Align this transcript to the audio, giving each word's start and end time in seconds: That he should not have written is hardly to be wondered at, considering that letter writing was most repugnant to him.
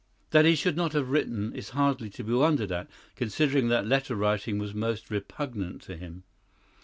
That 0.31 0.45
he 0.45 0.55
should 0.55 0.75
not 0.75 0.93
have 0.93 1.11
written 1.11 1.53
is 1.53 1.69
hardly 1.77 2.09
to 2.09 2.23
be 2.23 2.33
wondered 2.33 2.71
at, 2.71 2.89
considering 3.15 3.67
that 3.67 3.85
letter 3.85 4.15
writing 4.15 4.57
was 4.57 4.73
most 4.73 5.11
repugnant 5.11 5.83
to 5.83 5.95
him. 5.95 6.23